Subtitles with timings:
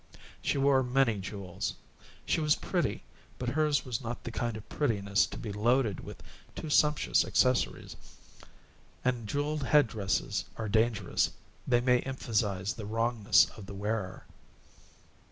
[0.41, 1.75] She wore many jewels.
[2.25, 3.03] She was pretty,
[3.37, 6.23] but hers was not the kind of prettiness to be loaded with
[6.55, 7.95] too sumptuous accessories,
[9.05, 11.29] and jeweled head dresses are dangerous
[11.67, 14.25] they may emphasize the wrongness of the wearer.